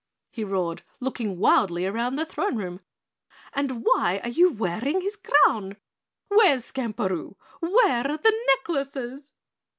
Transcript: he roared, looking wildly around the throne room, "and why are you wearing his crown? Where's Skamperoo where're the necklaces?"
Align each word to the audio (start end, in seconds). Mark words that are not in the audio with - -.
he 0.31 0.43
roared, 0.43 0.81
looking 0.99 1.37
wildly 1.37 1.85
around 1.85 2.15
the 2.15 2.25
throne 2.25 2.55
room, 2.57 2.79
"and 3.53 3.85
why 3.85 4.19
are 4.23 4.31
you 4.31 4.49
wearing 4.51 4.99
his 5.01 5.15
crown? 5.15 5.77
Where's 6.27 6.65
Skamperoo 6.65 7.35
where're 7.59 8.17
the 8.17 8.35
necklaces?" 8.47 9.33